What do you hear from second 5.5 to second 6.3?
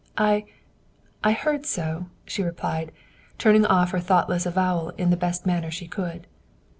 she could.